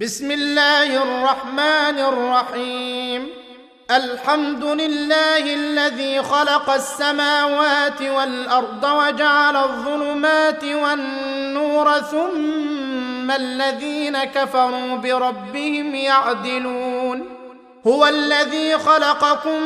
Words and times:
بسم 0.00 0.30
الله 0.30 1.02
الرحمن 1.02 1.98
الرحيم. 1.98 3.28
الحمد 3.90 4.64
لله 4.64 5.54
الذي 5.54 6.22
خلق 6.22 6.70
السماوات 6.70 8.02
والأرض 8.02 8.84
وجعل 8.84 9.56
الظلمات 9.56 10.64
والنور 10.64 11.92
ثم 11.98 13.30
الذين 13.30 14.24
كفروا 14.24 14.96
بربهم 14.96 15.94
يعدلون. 15.94 17.28
هو 17.86 18.06
الذي 18.06 18.78
خلقكم 18.78 19.62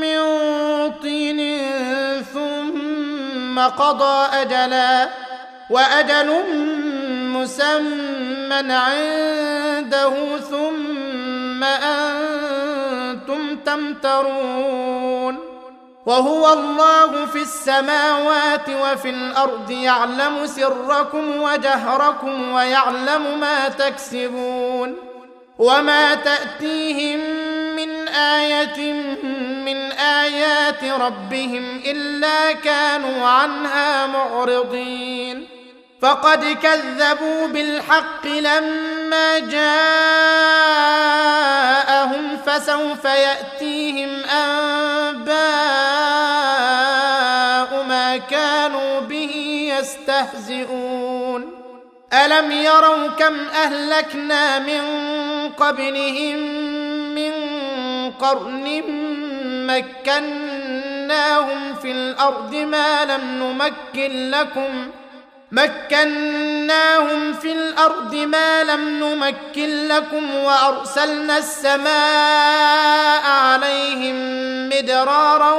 من 0.00 0.20
طين 1.02 1.62
ثم 2.34 3.60
قضى 3.60 4.26
أجلا 4.32 5.08
وأجل 5.70 6.42
مسمى 7.42 8.72
عنده 8.72 10.38
ثم 10.50 11.64
أنتم 11.64 13.56
تمترون 13.56 15.38
وهو 16.06 16.52
الله 16.52 17.26
في 17.26 17.42
السماوات 17.42 18.68
وفي 18.68 19.10
الأرض 19.10 19.70
يعلم 19.70 20.46
سركم 20.46 21.40
وجهركم 21.40 22.52
ويعلم 22.52 23.40
ما 23.40 23.68
تكسبون 23.68 24.96
وما 25.58 26.14
تأتيهم 26.14 27.20
من 27.76 28.08
آية 28.08 28.92
من 29.64 29.92
آيات 29.92 30.84
ربهم 30.84 31.80
إلا 31.86 32.52
كانوا 32.52 33.26
عنها 33.28 34.06
معرضين 34.06 35.57
فقد 36.02 36.56
كذبوا 36.62 37.46
بالحق 37.46 38.26
لما 38.26 39.38
جاءهم 39.38 39.68
فسوف 42.46 43.04
يأتيهم 43.04 44.24
أنباء 44.24 45.38
ما 47.82 48.16
كانوا 48.16 49.00
به 49.00 49.64
يستهزئون. 49.78 51.58
ألم 52.12 52.52
يروا 52.52 53.08
كم 53.08 53.48
أهلكنا 53.48 54.58
من 54.58 54.82
قبلهم 55.52 56.38
من 57.14 57.32
قرن 58.10 58.82
مكناهم 59.66 61.74
في 61.74 61.90
الأرض 61.90 62.54
ما 62.54 63.04
لم 63.04 63.42
نمكن 63.42 64.30
لكم 64.30 64.90
مكناهم 65.52 67.32
في 67.32 67.52
الأرض 67.52 68.14
ما 68.14 68.64
لم 68.64 68.88
نمكن 68.88 69.88
لكم 69.88 70.34
وأرسلنا 70.34 71.38
السماء 71.38 73.26
عليهم 73.26 74.16
مدرارا 74.68 75.52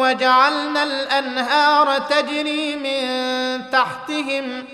وجعلنا 0.00 0.82
الأنهار 0.82 1.98
تجري 1.98 2.76
من 2.76 3.70
تحتهم. 3.70 4.64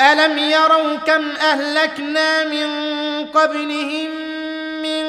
ألم 0.00 0.38
يروا 0.38 0.96
كم 0.96 1.30
أهلكنا 1.30 2.44
من 2.44 2.68
قبلهم 3.26 4.10
من 4.82 5.04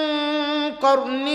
قرن 0.82 1.28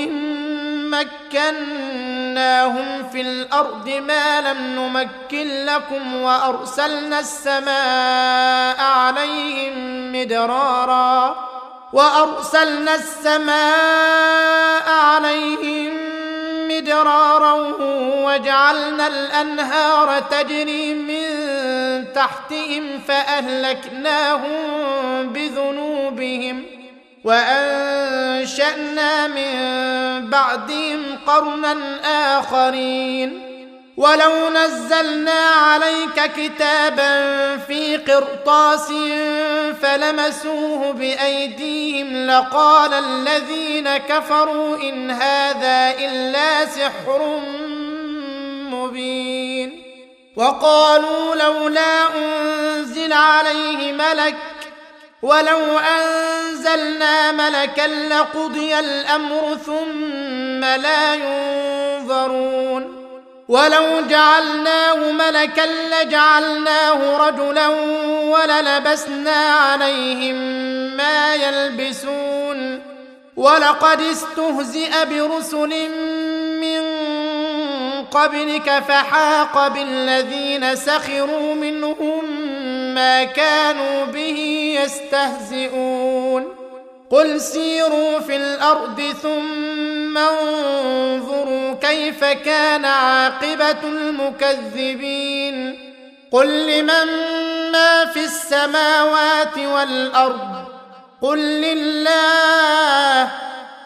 مكناهم 2.31 3.09
في 3.12 3.20
الأرض 3.20 3.89
ما 3.89 4.41
لم 4.41 4.59
نمكن 4.59 5.64
لكم 5.67 6.17
وارسلنا 6.17 7.20
السماء 7.20 8.81
عليهم 8.81 10.12
مدرارا 10.12 11.37
وارسلنا 11.92 12.95
السماء 12.95 14.89
عليهم 14.89 15.93
مدرارا 16.69 17.53
وجعلنا 18.25 19.06
الانهار 19.06 20.21
تجري 20.21 20.94
من 20.94 21.25
تحتهم 22.12 23.00
فاهلكناهم 23.09 24.53
بذنوبهم 25.32 26.80
وأنشأنا 27.25 29.12
من 29.26 30.31
بعدهم 30.31 31.19
قرنا 31.26 31.76
آخرين. 32.38 33.50
ولو 33.97 34.50
نزلنا 34.50 35.41
عليك 35.41 36.32
كتابا 36.36 37.56
في 37.56 37.97
قرطاس 37.97 38.92
فلمسوه 39.82 40.92
بأيديهم 40.92 42.26
لقال 42.26 42.94
الذين 42.94 43.97
كفروا 43.97 44.76
إن 44.76 45.10
هذا 45.10 45.94
إلا 45.98 46.66
سحر 46.66 47.41
مبين. 48.70 49.82
وقالوا 50.37 51.34
لولا 51.34 52.16
أنزل 52.16 53.12
عليه 53.12 53.92
ملك 53.92 54.37
ولو 55.22 55.78
أنزلنا 55.78 57.32
ملكا 57.32 57.86
لقضي 57.86 58.78
الأمر 58.78 59.56
ثم 59.66 60.60
لا 60.64 61.14
ينظرون 61.14 63.00
ولو 63.48 64.00
جعلناه 64.08 65.10
ملكا 65.12 65.66
لجعلناه 65.66 67.28
رجلا 67.28 67.69
وللبسنا 68.31 69.36
عليهم 69.36 70.36
ما 70.97 71.34
يلبسون 71.34 72.82
ولقد 73.37 74.00
استهزئ 74.00 74.91
برسل 75.04 75.88
من 76.60 76.82
قبلك 78.04 78.82
فحاق 78.88 79.69
بالذين 79.69 80.76
سخروا 80.76 81.54
منهم 81.54 82.50
ما 82.95 83.25
كانوا 83.25 84.05
به 84.05 84.39
يستهزئون. 84.83 86.56
قل 87.11 87.41
سيروا 87.41 88.21
في 88.21 88.37
الأرض 88.37 89.01
ثم 89.23 90.19
انظروا 90.19 91.75
كيف 91.75 92.25
كان 92.25 92.84
عاقبة 92.84 93.83
المكذبين. 93.84 95.79
قل 96.33 96.67
لمن 96.67 97.06
ما 97.73 98.05
في 98.05 98.25
السماوات 98.25 99.59
والأرض؟ 99.59 100.65
قل 101.23 101.39
لله 101.39 103.29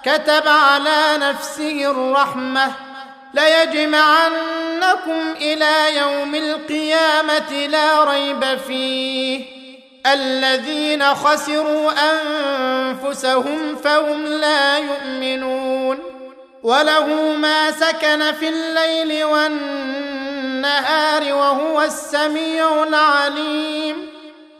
كتب 0.04 0.48
على 0.48 1.18
نفسه 1.18 1.90
الرحمة. 1.90 2.93
ليجمعنكم 3.34 5.34
إلى 5.36 5.96
يوم 5.96 6.34
القيامة 6.34 7.66
لا 7.66 8.04
ريب 8.04 8.58
فيه. 8.68 9.44
الذين 10.06 11.14
خسروا 11.14 11.92
أنفسهم 11.92 13.76
فهم 13.84 14.26
لا 14.26 14.78
يؤمنون. 14.78 15.98
وله 16.62 17.36
ما 17.36 17.70
سكن 17.70 18.32
في 18.32 18.48
الليل 18.48 19.24
والنهار 19.24 21.34
وهو 21.34 21.82
السميع 21.82 22.82
العليم. 22.82 24.13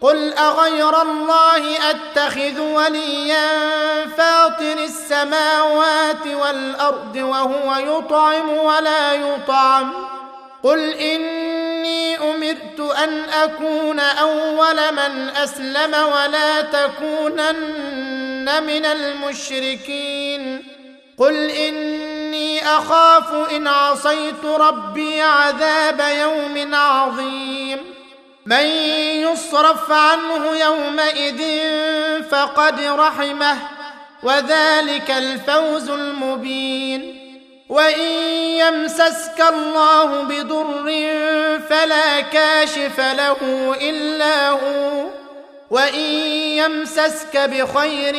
قل 0.04 0.32
اغير 0.32 1.02
الله 1.02 1.90
اتخذ 1.90 2.60
وليا 2.60 3.48
فاطر 4.06 4.84
السماوات 4.84 6.26
والارض 6.26 7.16
وهو 7.16 7.76
يطعم 7.76 8.50
ولا 8.50 9.12
يطعم 9.12 9.92
قل 10.62 10.92
اني 10.92 12.18
امرت 12.18 12.80
ان 12.98 13.20
اكون 13.20 14.00
اول 14.00 14.92
من 14.92 15.28
اسلم 15.28 15.94
ولا 15.94 16.60
تكونن 16.60 18.62
من 18.66 18.86
المشركين 18.86 20.64
قل 21.18 21.50
اني 21.50 22.66
اخاف 22.66 23.50
ان 23.50 23.68
عصيت 23.68 24.44
ربي 24.44 25.22
عذاب 25.22 26.02
يوم 26.20 26.74
عظيم 26.74 27.93
من 28.46 28.66
يصرف 29.26 29.92
عنه 29.92 30.56
يومئذ 30.56 31.42
فقد 32.30 32.80
رحمه 32.80 33.56
وذلك 34.22 35.10
الفوز 35.10 35.90
المبين. 35.90 37.20
وإن 37.68 38.08
يمسسك 38.60 39.40
الله 39.40 40.22
بضر 40.22 40.92
فلا 41.68 42.20
كاشف 42.20 43.00
له 43.00 43.36
إلا 43.80 44.50
هو 44.50 45.04
وإن 45.70 46.10
يمسسك 46.60 47.36
بخير 47.36 48.14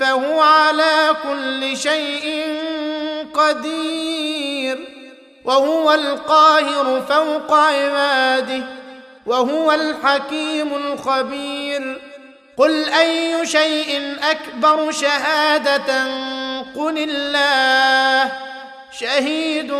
فهو 0.00 0.40
على 0.40 1.16
كل 1.22 1.76
شيء 1.76 2.56
قدير 3.34 4.78
وهو 5.44 5.92
القاهر 5.92 7.02
فوق 7.08 7.52
عباده. 7.52 8.79
وهو 9.26 9.72
الحكيم 9.72 10.74
الخبير. 10.74 12.00
قل 12.56 12.88
أي 12.88 13.46
شيء 13.46 14.16
أكبر 14.22 14.92
شهادة 14.92 16.04
قل 16.76 17.08
الله. 17.08 18.32
شهيد 18.98 19.72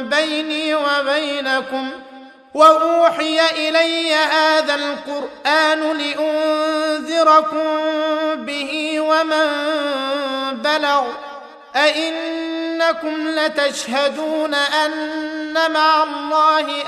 بيني 0.00 0.74
وبينكم 0.74 1.90
وأوحي 2.54 3.40
إلي 3.50 4.14
هذا 4.14 4.74
القرآن 4.74 5.98
لأنذركم 5.98 7.66
به 8.34 9.00
ومن 9.00 9.46
بلغ. 10.52 11.02
أئنكم 11.76 13.28
لتشهدون 13.28 14.54
أن 14.54 14.92
مع 15.72 16.02
الله 16.02 16.87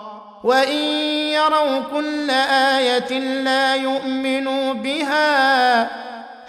وان 0.43 0.77
يروا 1.33 1.79
كل 1.79 2.31
إيه 2.31 3.19
لا 3.19 3.75
يؤمنوا 3.75 4.73
بها 4.73 5.83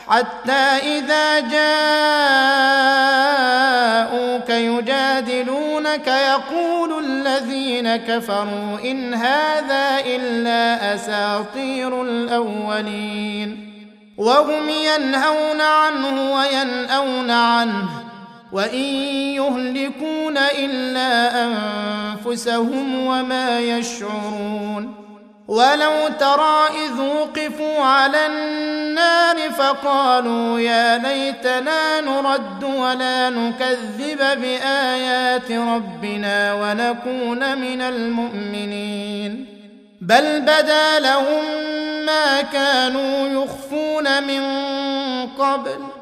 حتى 0.09 0.79
اذا 0.83 1.41
جاءوك 1.41 1.63
يجادلونك 4.51 6.07
يقول 6.07 7.05
الذين 7.05 7.97
كفروا 7.97 8.79
ان 8.85 9.15
هذا 9.15 10.01
الا 10.07 10.95
اساطير 10.95 12.03
الاولين 12.03 13.73
وهم 14.17 14.69
ينهون 14.69 15.61
عنه 15.61 16.35
ويناون 16.35 17.31
عنه 17.31 17.89
وان 18.53 18.85
يهلكون 19.35 20.12
إلا 20.39 21.45
أنفسهم 21.45 23.07
وما 23.07 23.61
يشعرون. 23.61 24.95
ولو 25.49 26.09
ترى 26.21 26.69
إذ 26.87 27.01
وقفوا 27.01 27.85
على 27.85 28.27
النار 28.27 29.51
فقالوا 29.51 30.61
يا 30.61 30.99
ليتنا 30.99 32.01
نرد 32.01 32.65
ولا 32.65 33.31
نكذب 33.31 34.19
بآيات 34.41 35.53
ربنا 35.53 36.55
ونكون 36.55 37.59
من 37.59 37.81
المؤمنين. 37.83 39.47
بل 40.01 40.41
بدا 40.41 41.01
لهم 41.01 41.45
ما 42.07 42.43
كانوا 42.43 43.45
يخفون 43.45 44.23
من 44.23 44.43
قبل. 45.27 46.02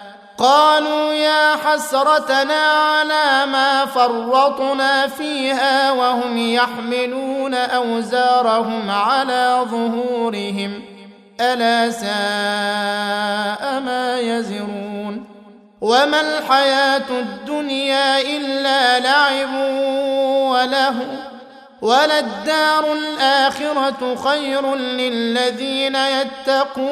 قالوا 0.41 1.13
يا 1.13 1.55
حسرتنا 1.55 2.53
على 2.53 3.45
ما 3.51 3.85
فرطنا 3.85 5.07
فيها 5.07 5.91
وهم 5.91 6.37
يحملون 6.37 7.53
أوزارهم 7.53 8.89
على 8.91 9.65
ظهورهم. 9.71 10.81
ألا 11.41 11.91
ساء 11.91 13.79
ما 13.79 14.19
يزرون. 14.19 15.25
وما 15.81 16.21
الحياة 16.21 17.09
الدنيا 17.09 18.21
إلا 18.21 18.99
لعب 18.99 19.53
وله 20.51 20.95
وللدار 21.81 22.93
الآخرة 22.93 24.15
خير 24.15 24.75
للذين 24.75 25.95
يتقون. 25.95 26.91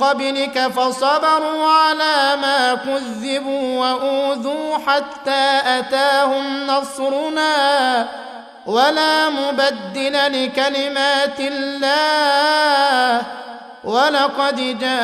قبلك 0.00 0.58
فصبروا 0.58 1.66
على 1.70 2.36
ما 2.42 2.74
كذبوا 2.74 3.78
وأوذوا 3.80 4.78
حتى 4.86 5.60
أتاهم 5.64 6.66
نصرنا 6.66 8.08
ولا 8.66 9.28
مبدل 9.28 10.12
لكلمات 10.12 11.40
الله 11.40 13.26
ولقد 13.84 14.78
جاءك 14.78 14.94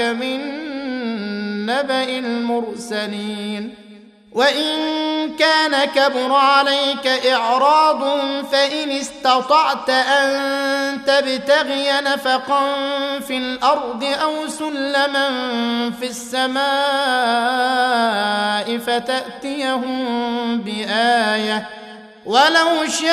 من 0.00 0.64
نبأ 1.66 2.04
المرسلين 2.04 3.83
وإن 4.34 5.36
كان 5.36 5.84
كبر 5.84 6.32
عليك 6.32 7.06
إعراض 7.06 8.02
فإن 8.52 8.90
استطعت 8.90 9.90
أن 9.90 11.04
تبتغي 11.04 11.92
نفقا 11.92 12.74
في 13.20 13.36
الأرض 13.36 14.04
أو 14.22 14.48
سلما 14.48 15.30
في 16.00 16.06
السماء 16.06 16.64
فتأتيهم 18.78 20.60
بآية 20.60 21.68
ولو 22.26 22.86
شاء 23.00 23.12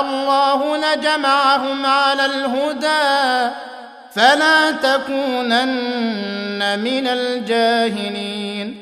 الله 0.00 0.76
لجمعهم 0.76 1.86
على 1.86 2.26
الهدى 2.26 3.50
فلا 4.14 4.70
تكونن 4.70 6.78
من 6.78 7.08
الجاهلين 7.08 8.81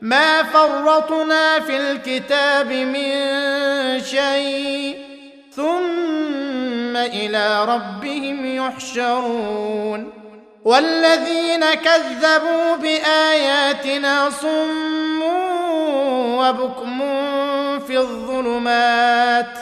ما 0.00 0.42
فرطنا 0.42 1.60
في 1.60 1.76
الكتاب 1.76 2.72
من 2.72 3.10
شيء 4.04 4.98
ثم 5.56 6.96
إلى 6.96 7.64
ربهم 7.64 8.56
يحشرون 8.56 10.12
والذين 10.64 11.64
كذبوا 11.74 12.76
بآياتنا 12.76 14.30
صم 14.30 15.22
وبكم 16.38 17.00
في 17.78 17.98
الظلمات 17.98 19.58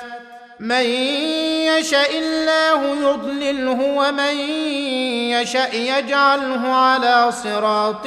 من 0.60 0.84
يشاء 1.66 2.18
الله 2.18 3.10
يضلله 3.10 3.82
ومن 3.82 4.36
يشاء 5.30 5.76
يجعله 5.76 6.68
على 6.74 7.32
صراط 7.32 8.06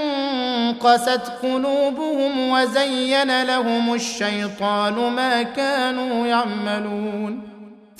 قست 0.73 1.31
قلوبهم 1.43 2.49
وزين 2.49 3.43
لهم 3.43 3.93
الشيطان 3.93 4.93
ما 4.93 5.43
كانوا 5.43 6.27
يعملون 6.27 7.51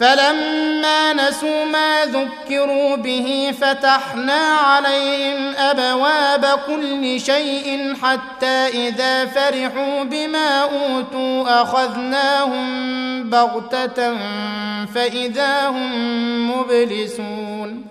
فلما 0.01 1.13
نسوا 1.13 1.65
ما 1.65 2.05
ذكروا 2.05 2.95
به 2.95 3.53
فتحنا 3.61 4.41
عليهم 4.47 5.55
ابواب 5.57 6.45
كل 6.67 7.19
شيء 7.19 7.95
حتى 8.03 8.67
اذا 8.67 9.25
فرحوا 9.25 10.03
بما 10.03 10.63
اوتوا 10.63 11.61
اخذناهم 11.61 13.29
بغته 13.29 14.17
فاذا 14.95 15.67
هم 15.67 16.51
مبلسون 16.51 17.90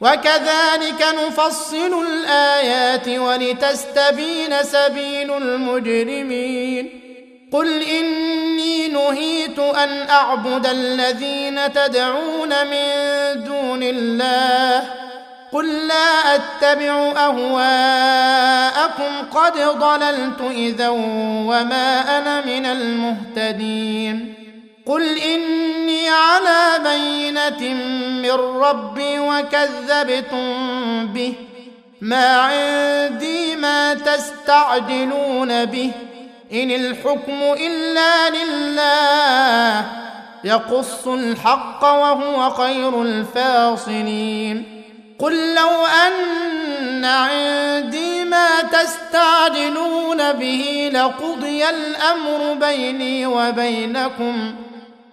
وكذلك 0.00 1.06
نفصل 1.26 2.06
الآيات 2.06 3.08
ولتستبين 3.08 4.62
سبيل 4.62 5.36
المجرمين. 5.36 7.00
قل 7.52 7.82
إني 7.82 8.88
نهيت 8.88 9.58
أن 9.58 10.08
أعبد 10.10 10.66
الذين 10.66 11.72
تدعون 11.72 12.48
من 12.48 12.88
دون 13.44 13.82
الله. 13.82 14.82
قل 15.52 15.86
لا 15.88 16.34
أتبع 16.34 17.12
أهواءكم. 17.16 19.12
قد 19.30 19.52
ضللت 19.78 20.40
إذا 20.50 20.88
وما 20.88 22.18
أنا 22.18 22.46
من 22.46 22.66
المهتدين. 22.66 24.34
قل 24.88 25.18
اني 25.18 26.08
على 26.08 26.84
بينه 26.84 27.74
من 28.22 28.30
ربي 28.60 29.18
وكذبتم 29.18 30.46
به 31.06 31.34
ما 32.00 32.36
عندي 32.36 33.56
ما 33.56 33.94
تستعجلون 33.94 35.64
به 35.64 35.90
ان 36.52 36.70
الحكم 36.70 37.42
الا 37.42 38.30
لله 38.30 39.86
يقص 40.44 41.06
الحق 41.06 41.84
وهو 41.84 42.50
خير 42.50 43.02
الفاصلين 43.02 44.84
قل 45.18 45.54
لو 45.54 45.86
ان 45.86 47.04
عندي 47.04 48.24
ما 48.24 48.60
تستعجلون 48.62 50.32
به 50.32 50.90
لقضي 50.94 51.68
الامر 51.68 52.54
بيني 52.54 53.26
وبينكم 53.26 54.54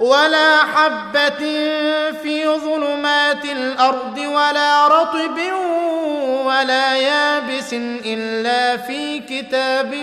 ولا 0.00 0.62
حبة 0.62 1.38
في 2.22 2.46
ظلمات 2.46 3.44
الأرض 3.44 4.18
ولا 4.18 4.88
رطب 4.88 5.38
ولا 6.44 6.96
يابس 6.96 7.72
إلا 8.04 8.76
في 8.76 9.18
كتاب 9.18 9.94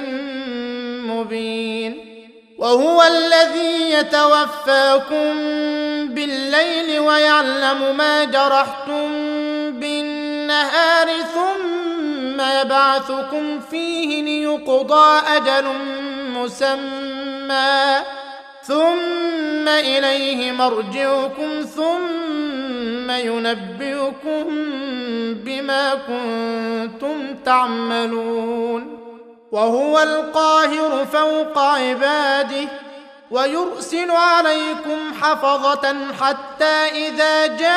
مبين. 1.08 2.16
وهو 2.58 3.04
الذي 3.04 3.92
يتوفاكم 3.92 5.34
بالليل 6.14 7.00
ويعلم 7.00 7.98
ما 7.98 8.24
جرحتم 8.24 9.12
بالنهار 9.80 11.08
ثم 11.34 12.42
يبعثكم 12.42 13.60
فيه 13.60 14.24
ليقضى 14.24 15.22
أجل 15.28 15.66
مسمى. 16.30 18.02
ثم 18.64 19.15
اليه 19.68 20.52
مرجعكم 20.52 21.62
ثم 21.76 23.12
ينبئكم 23.12 24.46
بما 25.46 25.96
كنتم 25.96 27.36
تعملون 27.46 28.98
وهو 29.52 30.00
القاهر 30.00 31.06
فوق 31.06 31.60
عباده 31.60 32.68
ويرسل 33.32 34.12
عليكم 34.12 35.14
حفظة 35.22 35.96
حتى 36.22 36.76
إذا 36.92 37.48
جاء 37.48 37.76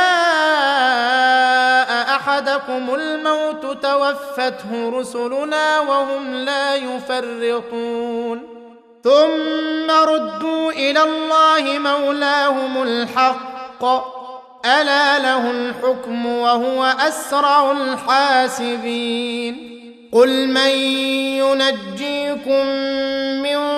أحدكم 2.17 2.95
الموت 2.95 3.83
توفته 3.83 4.91
رسلنا 4.99 5.81
وهم 5.81 6.35
لا 6.35 6.75
يفرطون 6.75 8.58
ثم 9.05 9.91
ردوا 9.91 10.73
إلى 10.73 11.03
الله 11.03 11.79
مولاهم 11.79 12.83
الحق. 12.83 13.85
ألا 14.67 15.19
له 15.19 15.51
الحكم 15.51 16.27
وهو 16.27 16.85
أسرع 16.85 17.73
الحاسبين. 17.73 19.55
قل 20.13 20.49
من 20.49 20.71
ينجيكم 21.39 22.67
من 23.43 23.78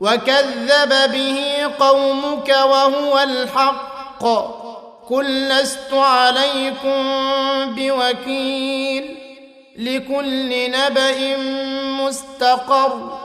وكذب 0.00 1.12
به 1.12 1.66
قومك 1.78 2.48
وهو 2.48 3.18
الحق. 3.18 4.24
قل 5.10 5.48
لست 5.48 5.92
عليكم 5.92 7.04
بوكيل. 7.74 9.18
لكل 9.78 10.70
نبأ 10.70 11.36
مستقر. 12.02 13.18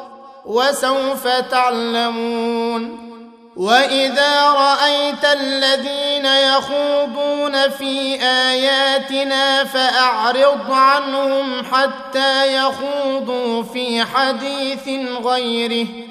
وسوف 0.45 1.27
تعلمون. 1.27 3.11
وإذا 3.55 4.51
رأيت 4.51 5.25
الذين 5.25 6.25
يخوضون 6.25 7.69
في 7.69 8.23
آياتنا 8.23 9.63
فأعرض 9.63 10.71
عنهم 10.71 11.65
حتى 11.65 12.55
يخوضوا 12.55 13.63
في 13.63 14.05
حديث 14.05 14.87
غيره. 15.23 16.10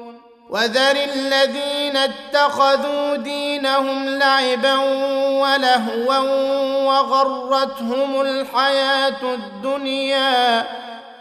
وذر 0.51 0.95
الذين 1.15 1.97
اتخذوا 1.97 3.15
دينهم 3.15 4.09
لعبا 4.09 4.77
ولهوا 5.41 6.17
وغرتهم 6.85 8.21
الحياة 8.21 9.33
الدنيا 9.33 10.65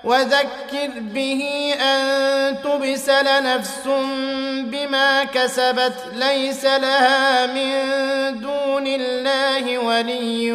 وذكر 0.04 0.90
به 0.96 1.74
أن 1.80 2.62
تبسل 2.62 3.42
نفس 3.42 3.86
بما 4.64 5.24
كسبت 5.24 5.94
ليس 6.14 6.64
لها 6.64 7.46
من 7.46 8.40
دون 8.40 8.86
الله 8.86 9.78
ولي 9.78 10.52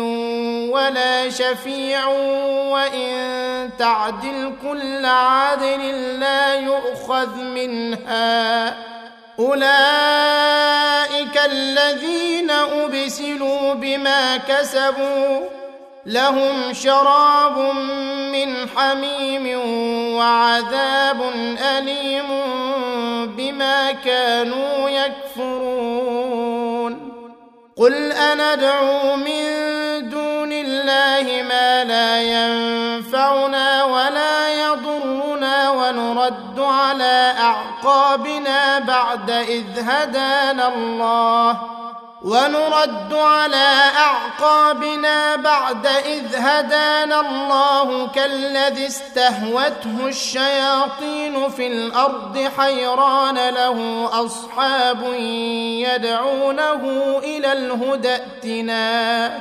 ولا 0.71 1.29
شفيع 1.29 2.07
وإن 2.07 3.69
تعدل 3.79 4.53
كل 4.61 5.05
عدل 5.05 6.19
لا 6.19 6.55
يؤخذ 6.55 7.35
منها. 7.35 8.75
أولئك 9.39 9.65
الذين 11.45 12.51
أبسلوا 12.51 13.73
بما 13.73 14.37
كسبوا 14.37 15.64
لهم 16.05 16.73
شراب 16.73 17.57
من 18.31 18.69
حميم 18.75 19.59
وعذاب 20.15 21.21
أليم 21.77 22.27
بما 23.37 23.91
كانوا 23.91 24.89
يكفرون. 24.89 26.45
قل 27.77 28.11
أندعو 28.11 29.15
من 29.15 29.45
دون 30.09 30.51
الله 30.51 31.43
ما 31.49 31.83
لا 31.83 32.21
ينفعنا 32.21 33.83
ولا 33.83 34.65
يضرنا 34.65 35.69
ونرد 35.69 36.59
على 36.59 37.33
أعقابنا 37.39 38.79
بعد 38.79 39.29
إذ 39.29 39.65
هدانا 39.79 40.73
الله. 40.73 41.74
ونرد 42.25 43.13
على 43.13 43.81
أعقابنا 43.97 45.35
بعد 45.35 45.87
إذ 45.87 46.35
هدانا 46.35 47.19
الله 47.19 48.07
كالذي 48.07 48.87
استهوته 48.87 50.07
الشياطين 50.07 51.49
في 51.49 51.67
الأرض 51.67 52.51
حيران 52.57 53.49
له 53.49 54.09
أصحاب 54.25 55.03
يدعونه 55.85 56.81
إلى 57.23 57.53
الهدى 57.53 58.15
ائتنا. 58.15 59.39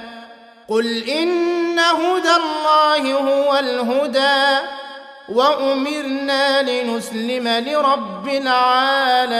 قل 0.68 1.08
إن 1.08 1.78
هدى 1.78 2.30
الله 2.36 3.14
هو 3.14 3.58
الهدى 3.58 4.66
وأمرنا 5.28 6.62
لنسلم 6.62 7.48
لرب 7.48 8.28
العالمين. 8.28 9.34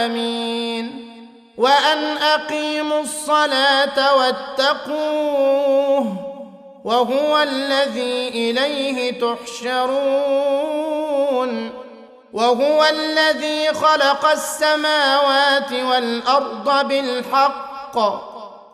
وأن 1.57 2.17
أقيموا 2.17 3.01
الصلاة 3.01 4.15
واتقوه 4.15 6.05
وهو 6.83 7.41
الذي 7.41 8.27
إليه 8.29 9.19
تحشرون 9.19 9.95
وهو 12.33 12.85
الذي 12.85 13.73
خلق 13.73 14.25
السماوات 14.25 15.73
والأرض 15.73 16.87
بالحق 16.87 17.97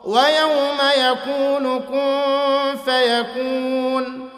ويوم 0.06 0.78
يكون 0.98 1.80
كن 1.80 2.78
فيكون 2.86 4.30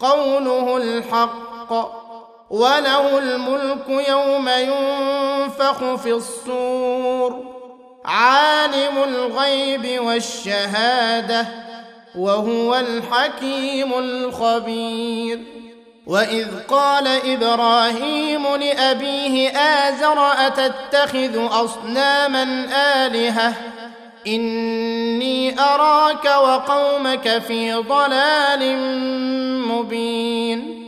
قوله 0.00 0.76
الحق 0.76 1.72
وله 2.50 3.18
الملك 3.18 4.08
يوم 4.08 4.48
ينفخ 4.48 5.94
في 5.94 6.12
الصور 6.12 7.57
عالم 8.08 9.02
الغيب 9.04 10.00
والشهادة 10.04 11.46
وهو 12.18 12.74
الحكيم 12.74 13.94
الخبير. 13.98 15.40
وإذ 16.06 16.46
قال 16.68 17.06
إبراهيم 17.06 18.56
لأبيه 18.56 19.50
آزر 19.58 20.32
أتتخذ 20.46 21.64
أصناما 21.64 22.66
آلهة؟ 23.06 23.54
إني 24.26 25.60
أراك 25.60 26.24
وقومك 26.24 27.38
في 27.38 27.74
ضلال 27.74 28.78
مبين. 29.68 30.87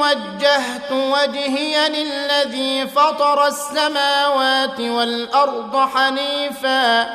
وجهت 0.00 0.92
وجهي 0.92 1.88
للذي 1.88 2.86
فطر 2.86 3.46
السماوات 3.46 4.80
والأرض 4.80 5.76
حنيفا 5.76 7.08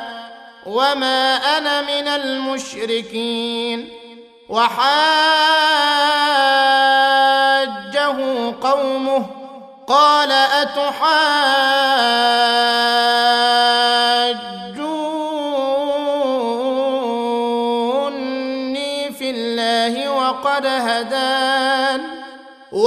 وما 0.66 1.36
أنا 1.36 1.80
من 1.80 2.08
المشركين 2.08 3.88
وحاجه 4.48 4.94
قومه 8.62 9.26
قال 9.86 10.32
أتحاجوني 17.42 19.12
في 19.12 19.30
الله 19.30 20.10
وقد 20.10 20.66
هدان 20.66 21.33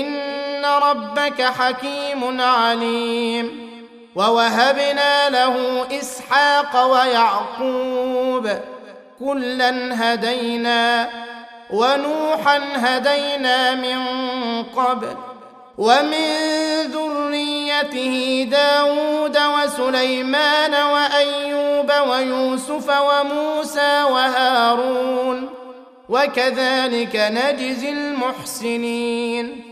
إن 0.00 0.64
ربك 0.64 1.42
حكيم 1.42 2.40
عليم 2.40 3.72
ووهبنا 4.14 5.28
له 5.30 5.86
إسحاق 5.98 6.84
ويعقوب 6.92 8.50
كلا 9.18 9.72
هدينا 9.92 11.08
ونوحا 11.70 12.60
هدينا 12.76 13.74
من 13.74 14.02
قبل 14.62 15.16
ومن 15.78 16.26
ذريته 16.86 18.46
داود 18.50 19.38
وسليمان 19.38 20.74
وأيوب 20.74 21.92
ويوسف 22.08 22.90
وموسى 23.00 24.02
وهارون 24.02 25.50
وكذلك 26.08 27.16
نجزي 27.16 27.88
المحسنين 27.90 29.71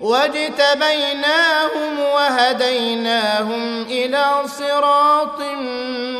واجتبيناهم 0.00 2.00
وهديناهم 2.00 3.82
إلى 3.82 4.42
صراط 4.46 5.40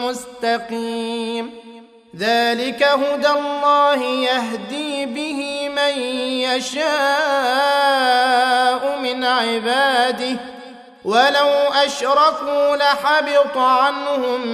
مستقيم. 0.02 1.50
ذلك 2.16 2.82
هدى 2.82 3.28
الله 3.28 4.02
يهدي 4.02 5.06
به 5.06 5.68
من 5.68 5.98
يشاء 6.42 6.86
من 8.98 9.24
عباده. 9.24 10.36
ولو 11.04 11.48
أشركوا 11.84 12.76
لحبط 12.76 13.56
عنهم 13.56 14.46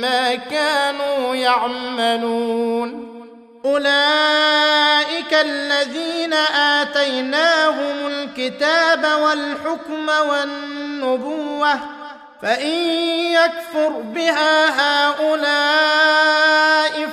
ما 0.00 0.34
كانوا 0.34 1.34
يعملون. 1.34 3.07
أولئك 3.68 5.34
الذين 5.34 6.32
آتيناهم 6.54 8.06
الكتاب 8.06 9.04
والحكم 9.04 10.08
والنبوة 10.28 11.74
فإن 12.42 12.76
يكفر 13.32 13.88
بها 13.88 14.68
هؤلاء 15.08 16.28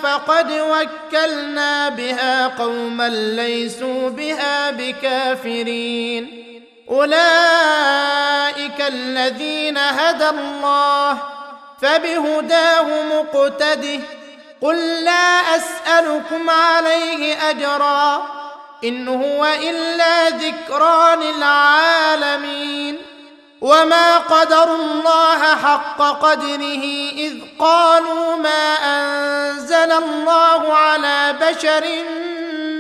فقد 0.04 0.52
وكلنا 0.52 1.90
بها 1.90 2.48
قوما 2.48 3.10
ليسوا 3.10 4.10
بها 4.10 4.72
بكافرين. 4.72 6.46
أولئك 6.90 8.82
الذين 8.82 9.78
هدى 9.78 10.30
الله 10.30 11.18
فبهداه 11.82 12.86
مقتده 13.04 14.00
قل 14.66 15.04
لا 15.04 15.56
أسألكم 15.56 16.50
عليه 16.50 17.50
أجرا 17.50 18.28
إن 18.84 19.08
هو 19.08 19.46
إلا 19.46 20.30
ذكرى 20.30 21.16
للعالمين 21.16 22.98
وما 23.62 24.18
قدروا 24.18 24.76
الله 24.76 25.56
حق 25.56 26.02
قدره 26.02 26.84
إذ 27.18 27.34
قالوا 27.60 28.36
ما 28.36 28.74
أنزل 28.84 29.92
الله 29.92 30.74
على 30.74 31.36
بشر 31.42 31.86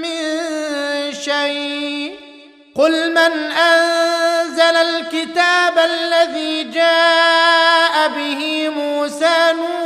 من 0.01 0.41
شيء 1.13 2.19
قل 2.75 3.11
من 3.11 3.51
أنزل 3.51 4.61
الكتاب 4.61 5.77
الذي 5.77 6.63
جاء 6.63 8.07
به 8.07 8.69
موسى 8.69 9.54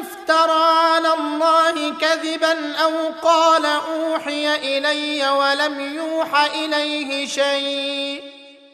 افترى 0.00 0.64
على 0.92 1.14
الله 1.14 1.94
كذبا 2.00 2.76
أو 2.76 2.92
قال 3.22 3.66
أوحي 3.66 4.56
إلي 4.56 5.30
ولم 5.30 5.94
يوح 5.94 6.44
إليه 6.44 7.26
شيء 7.26 8.22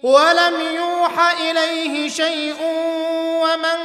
ولم 0.02 0.61
يوح 0.61 1.40
إليه 1.40 2.09
شيء 2.09 2.57
ومن 3.42 3.78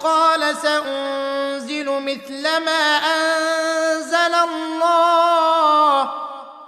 قال 0.00 0.56
سأنزل 0.56 1.86
مثل 1.90 2.42
ما 2.42 2.96
أنزل 2.96 4.34
الله 4.34 6.10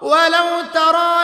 ولو 0.03 0.63
ترى 0.75 1.24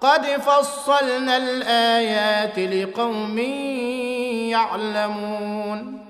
قد 0.00 0.26
فصلنا 0.26 1.36
الايات 1.36 2.58
لقوم 2.58 3.38
يعلمون 4.48 6.04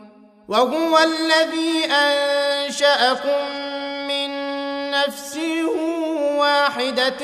وهو 0.48 0.98
الذي 0.98 1.84
انشاكم 1.84 3.42
من 4.08 4.30
نفس 4.90 5.38
واحدة 6.38 7.22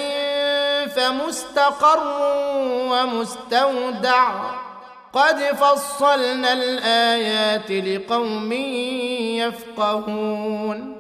فمستقر 0.87 2.01
ومستودع 2.91 4.29
قد 5.13 5.37
فصلنا 5.37 6.53
الايات 6.53 7.71
لقوم 7.71 8.53
يفقهون 9.43 11.00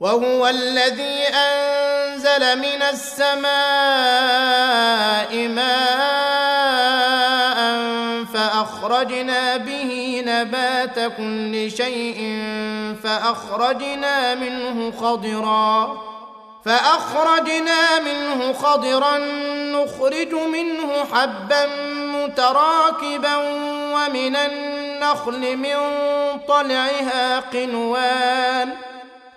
وهو 0.00 0.48
الذي 0.48 1.24
أنزل 1.34 2.58
من 2.58 2.82
السماء 2.82 3.48
ماء 5.48 6.00
فأخرجنا 8.34 9.56
به 9.56 10.22
نبات 10.26 11.12
كل 11.16 11.70
شيء 11.70 12.38
فأخرجنا 13.04 14.34
منه 14.34 14.92
خضرا 15.00 15.98
فأخرجنا 16.64 18.00
منه 18.00 18.52
خضرا 18.52 19.18
نخرج 19.72 20.34
منه 20.34 21.04
حبا 21.12 21.66
متراكبا 21.96 23.36
ومن 23.94 24.36
النخل 24.36 25.56
من 25.56 25.76
طلعها 26.48 27.40
قنوان 27.40 28.89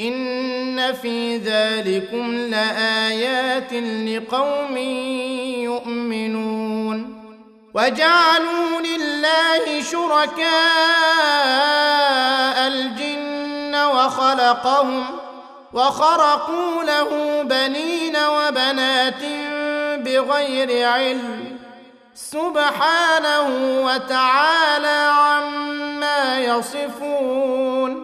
إن 0.00 0.92
في 0.92 1.36
ذلكم 1.36 2.36
لآيات 2.36 3.72
لقوم 3.72 4.76
يؤمنون 5.62 7.24
وجعلوا 7.74 8.80
لله 8.80 9.82
شركاء 9.82 10.44
الجن 12.66 13.74
وخلقهم 13.74 15.04
وخرقوا 15.72 16.84
له 16.84 17.42
بنين 17.42 18.16
وبنات 18.16 19.22
بغير 19.98 20.88
علم 20.88 21.58
سبحانه 22.14 23.48
وتعالى 23.84 25.10
عما 25.12 26.40
يصفون 26.40 28.03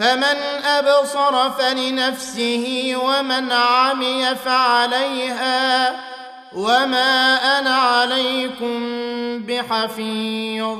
فمن 0.00 0.64
أبصر 0.64 1.50
فلنفسه 1.50 2.94
ومن 3.04 3.52
عمي 3.52 4.34
فعليها 4.34 5.96
وما 6.56 7.36
أنا 7.58 7.74
عليكم 7.74 8.78
بحفيظ. 9.38 10.78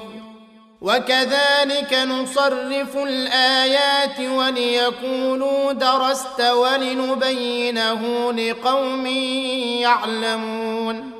وكذلك 0.81 1.95
نصرف 1.95 2.97
الآيات 2.97 4.21
وليقولوا 4.21 5.73
درست 5.73 6.41
ولنبينه 6.41 8.33
لقوم 8.33 9.07
يعلمون. 9.87 11.20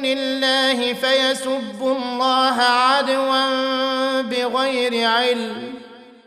دون 0.00 0.12
الله 0.12 0.92
فيسبوا 0.92 1.94
الله 1.96 2.62
عدوا 2.62 4.20
بغير 4.22 5.08
علم. 5.08 5.74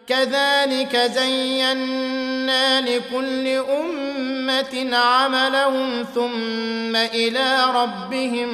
كذلك 0.07 0.97
زينا 1.15 2.81
لكل 2.81 3.47
أمة 3.47 4.95
عملهم 4.95 6.03
ثم 6.15 6.95
إلى 6.95 7.65
ربهم 7.75 8.49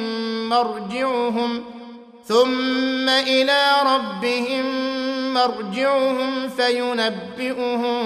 مرجعهم 0.48 1.64
ثم 2.28 3.08
إلى 3.08 3.72
ربهم 3.86 4.64
مرجعهم 5.34 6.48
فينبئهم 6.48 8.04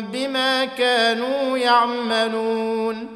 بما 0.00 0.64
كانوا 0.64 1.58
يعملون. 1.58 3.15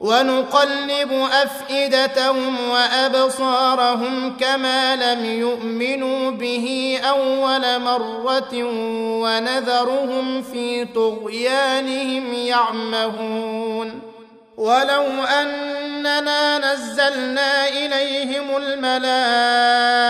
ونقلب 0.00 1.28
أفئدتهم 1.42 2.70
وأبصارهم 2.70 4.36
كما 4.36 4.96
لم 4.96 5.24
يؤمنوا 5.24 6.30
به 6.30 6.98
أول 7.08 7.80
مرة 7.80 8.64
ونذرهم 9.22 10.42
في 10.42 10.84
طغيانهم 10.84 12.32
يعمهون. 12.32 14.00
ولو 14.56 15.06
أننا 15.40 16.58
نزلنا 16.58 17.68
إليهم 17.68 18.56
الملائكة 18.56 20.09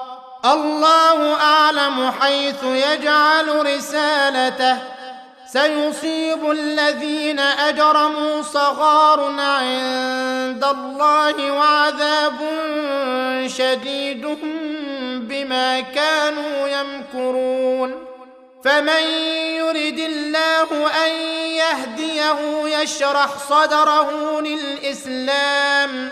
الله 0.45 1.35
أعلم 1.35 2.11
حيث 2.21 2.63
يجعل 2.63 3.65
رسالته. 3.65 4.77
سيصيب 5.47 6.51
الذين 6.51 7.39
أجرموا 7.39 8.41
صغار 8.41 9.39
عند 9.39 10.63
الله 10.63 11.51
وعذاب 11.51 12.39
شديد 13.47 14.37
بما 15.27 15.79
كانوا 15.79 16.67
يمكرون. 16.67 18.05
فمن 18.65 19.03
يرد 19.57 19.99
الله 19.99 20.87
أن 21.05 21.11
يهديه 21.51 22.39
يشرح 22.79 23.29
صدره 23.49 24.41
للإسلام. 24.41 26.11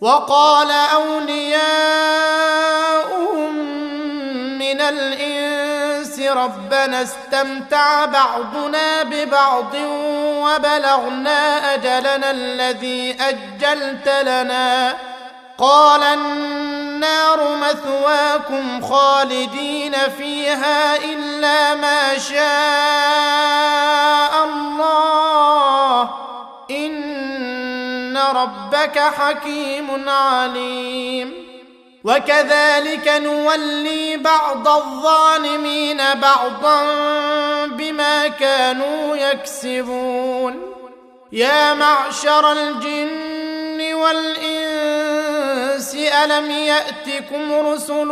وقال 0.00 0.70
أولياؤهم 0.70 1.54
من 4.58 4.80
الإنس 4.80 6.20
ربنا 6.20 7.02
استمتع 7.02 8.04
بعضنا 8.04 9.02
ببعض 9.02 9.74
وبلغنا 10.14 11.74
أجلنا 11.74 12.30
الذي 12.30 13.16
أجلت 13.20 14.08
لنا. 14.08 14.96
قال 15.58 16.02
النار 16.02 17.56
مثواكم 17.56 18.82
خالدين 18.82 19.94
فيها 20.18 20.96
إلا 20.96 21.74
ما 21.74 22.18
شاء 22.18 22.38
الله. 24.44 26.27
ربك 28.32 28.98
حكيم 28.98 30.08
عليم. 30.08 31.48
وكذلك 32.04 33.08
نولي 33.08 34.16
بعض 34.16 34.68
الظالمين 34.68 36.00
بعضا 36.14 36.86
بما 37.66 38.28
كانوا 38.28 39.16
يكسبون. 39.16 40.74
يا 41.32 41.74
معشر 41.74 42.52
الجن 42.52 43.94
والإنس 43.94 45.28
ألم 46.24 46.50
يأتكم 46.50 47.52
رسل 47.52 48.08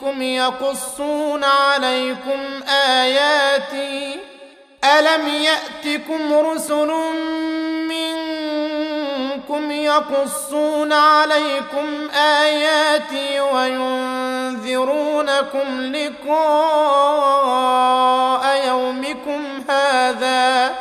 منكم 0.00 0.22
يقصون 0.22 1.44
عليكم 1.44 2.62
آياتي؟ 2.68 4.29
الم 4.84 5.28
ياتكم 5.28 6.32
رسل 6.32 6.88
منكم 7.88 9.70
يقصون 9.70 10.92
عليكم 10.92 12.10
اياتي 12.14 13.40
وينذرونكم 13.40 14.62
لقاء 15.96 17.20
يومكم 18.66 19.64
هذا 19.68 20.74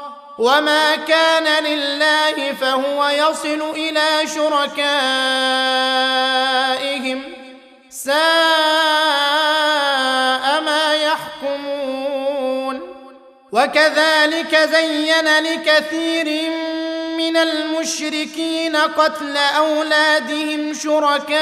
وما 0.41 0.95
كان 0.95 1.63
لله 1.63 2.53
فهو 2.53 3.07
يصل 3.09 3.71
إلى 3.75 4.27
شركائهم 4.35 4.81
ساء 7.89 8.11
ما 10.61 10.95
يحكمون 10.95 12.81
وكذلك 13.51 14.55
زين 14.55 15.37
لكثير 15.43 16.51
من 17.17 17.37
المشركين 17.37 18.75
قتل 18.75 19.37
اولادهم 19.37 20.73
شركاؤهم 20.73 21.37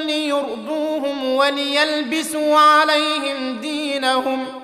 ليرضوهم 0.00 1.34
وليلبسوا 1.34 2.58
عليهم 2.58 3.60
دينهم 3.60 4.63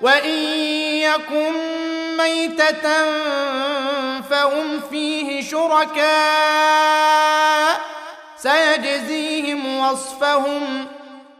وان 0.00 0.28
يكن 0.98 1.52
ميته 2.16 2.82
فهم 4.20 4.80
فيه 4.90 5.42
شركاء 5.42 6.08
سيجزيهم 8.36 9.78
وصفهم 9.78 10.86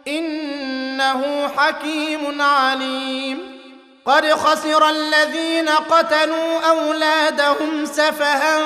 انه 0.09 1.49
حكيم 1.57 2.43
عليم 2.43 3.58
قد 4.07 4.33
خسر 4.33 4.89
الذين 4.89 5.69
قتلوا 5.69 6.61
أولادهم 6.69 7.87
سفها 7.87 8.59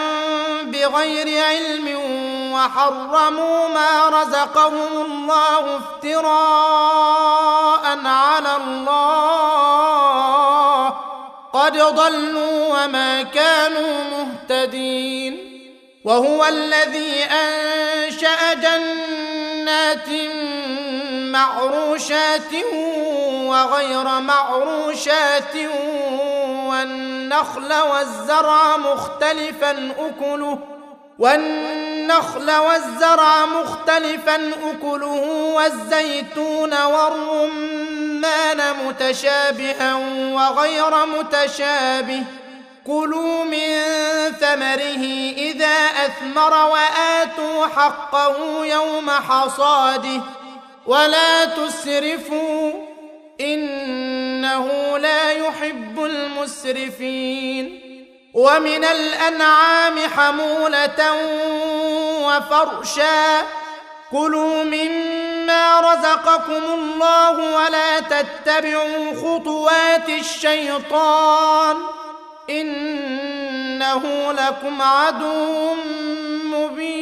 بغير 0.63 1.45
علم 1.45 1.99
وحرموا 2.53 3.69
ما 3.69 4.09
رزقهم 4.09 5.05
الله 5.05 5.77
افتراء 5.77 6.39
على 8.05 8.57
الله. 8.57 9.23
قد 11.53 11.79
ضلوا 11.79 12.85
وما 12.85 13.23
كانوا 13.23 14.05
مهتدين. 14.05 15.53
وهو 16.05 16.45
الذي 16.45 17.25
أنشأ 17.25 18.55
جنات 18.55 20.09
معروشات 21.33 22.55
وغير 23.33 24.05
معروشات 24.05 25.57
والنخل 26.67 27.73
والزرع 27.73 28.77
مختلفا 28.77 29.93
أكله 29.99 30.59
والنخل 31.19 32.51
والزرع 32.51 33.47
مختلفا 33.47 34.37
أكله 34.71 35.53
والزيتون 35.55 36.83
والرمان 36.83 38.61
متشابها 38.87 39.95
وغير 40.33 41.07
متشابه. 41.07 42.23
كلوا 42.87 43.45
من 43.45 43.83
ثمره 44.41 45.05
إذا 45.37 45.77
أثمر 46.07 46.55
وآتوا 46.67 47.67
حقه 47.67 48.67
يوم 48.67 49.11
حصاده. 49.11 50.21
ولا 50.87 51.45
تسرفوا 51.45 52.73
إنه 53.41 54.99
لا 54.99 55.33
يحب 55.33 56.05
المسرفين 56.05 57.81
ومن 58.35 58.85
الأنعام 58.85 59.99
حمولة 59.99 61.13
وفرشا 62.27 63.43
كلوا 64.11 64.65
مما 64.65 65.81
رزقكم 65.81 66.63
الله 66.75 67.57
ولا 67.57 68.01
تتبعوا 68.01 69.15
خطوات 69.23 70.09
الشيطان 70.09 71.77
إنه 72.51 74.33
لكم 74.33 74.83
عدو 74.83 75.75
مبين 76.45 77.02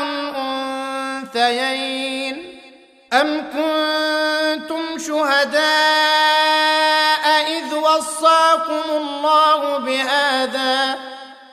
الأنثيين 1.34 2.60
أم 3.14 3.44
كنتم 3.54 5.00
شهداء 5.00 5.68
إذ 7.48 7.76
وصاكم 7.76 8.84
الله 8.90 9.78
بهذا 9.78 10.98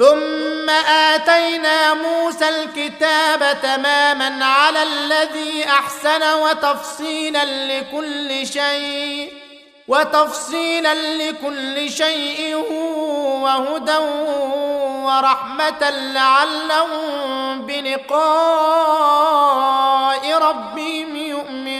ثم 0.00 0.70
آتينا 0.88 1.94
موسى 1.94 2.48
الكتاب 2.48 3.60
تماما 3.62 4.44
على 4.44 4.82
الذي 4.82 5.64
أحسن 5.64 6.32
وتفصيلا 6.32 7.44
لكل 7.44 8.46
شيء 8.46 9.32
وتفصيلا 9.88 10.94
لكل 10.94 11.90
شيء 11.90 12.56
وهدى 13.44 13.96
ورحمة 15.04 15.90
لعلهم 15.90 17.66
بلقاء 17.66 18.20
ربهم 20.38 21.16
يؤمنون. 21.16 21.79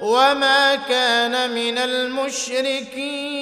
وما 0.00 0.74
كان 0.76 1.50
من 1.50 1.78
المشركين 1.78 3.38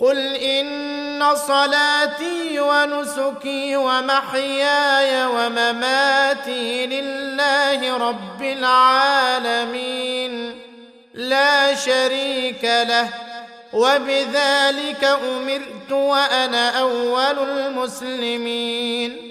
قل 0.00 0.18
ان 0.36 1.36
صلاتي 1.36 2.60
ونسكي 2.60 3.76
ومحياي 3.76 5.26
ومماتي 5.26 6.86
لله 6.86 7.96
رب 7.96 8.42
العالمين 8.42 9.90
لا 11.14 11.74
شريك 11.74 12.64
له 12.64 13.08
وبذلك 13.72 15.04
امرت 15.04 15.92
وأنا 15.92 16.80
اول 16.80 17.38
المسلمين 17.48 19.30